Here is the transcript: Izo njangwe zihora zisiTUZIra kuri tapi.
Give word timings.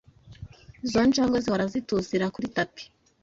Izo 0.85 0.99
njangwe 1.07 1.37
zihora 1.43 1.65
zisiTUZIra 1.71 2.25
kuri 2.35 2.47
tapi. 2.55 2.83